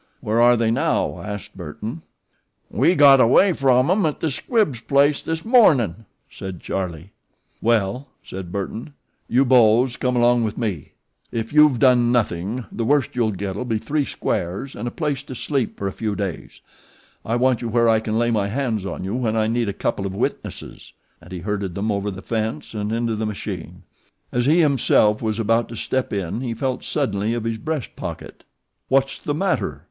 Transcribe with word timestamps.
"Where 0.19 0.41
are 0.41 0.57
they 0.57 0.71
now?" 0.71 1.21
asked 1.23 1.55
Burton. 1.55 2.01
"We 2.71 2.95
got 2.95 3.19
away 3.19 3.53
from 3.53 3.91
'em 3.91 4.03
at 4.07 4.19
the 4.19 4.31
Squibbs' 4.31 4.81
place 4.81 5.21
this 5.21 5.45
mornin'," 5.45 6.07
said 6.27 6.59
Charlie. 6.59 7.11
"Well," 7.61 8.07
said 8.23 8.51
Burton, 8.51 8.93
"you 9.29 9.45
boes 9.45 9.97
come 9.97 10.15
along 10.15 10.43
with 10.43 10.57
me. 10.57 10.93
If 11.31 11.53
you 11.53 11.69
ain't 11.69 11.77
done 11.77 12.11
nothing 12.11 12.65
the 12.71 12.83
worst 12.83 13.15
you'll 13.15 13.31
get'll 13.33 13.63
be 13.63 13.77
three 13.77 14.03
squares 14.03 14.75
and 14.75 14.87
a 14.87 14.89
place 14.89 15.21
to 15.21 15.35
sleep 15.35 15.77
for 15.77 15.85
a 15.87 15.91
few 15.93 16.15
days. 16.15 16.61
I 17.23 17.35
want 17.35 17.61
you 17.61 17.69
where 17.69 17.87
I 17.87 17.99
can 17.99 18.17
lay 18.17 18.31
my 18.31 18.47
hands 18.47 18.87
on 18.87 19.03
you 19.03 19.13
when 19.13 19.35
I 19.35 19.45
need 19.45 19.69
a 19.69 19.83
couple 19.87 20.07
of 20.07 20.15
witnesses," 20.15 20.93
and 21.21 21.31
he 21.31 21.41
herded 21.41 21.75
them 21.75 21.91
over 21.91 22.09
the 22.09 22.23
fence 22.23 22.73
and 22.73 22.91
into 22.91 23.13
the 23.15 23.27
machine. 23.27 23.83
As 24.31 24.47
he 24.47 24.61
himself 24.61 25.21
was 25.21 25.37
about 25.39 25.69
to 25.69 25.75
step 25.75 26.11
in 26.11 26.41
he 26.41 26.55
felt 26.55 26.83
suddenly 26.83 27.35
of 27.35 27.43
his 27.43 27.59
breast 27.59 27.95
pocket. 27.95 28.43
"What's 28.87 29.19
the 29.19 29.35
matter?" 29.35 29.77